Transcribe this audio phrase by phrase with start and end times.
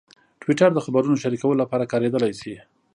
[0.41, 2.55] ټویټر د خبرونو شریکولو لپاره کارېدلی شي.